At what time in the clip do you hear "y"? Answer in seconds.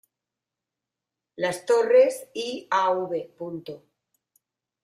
2.33-2.65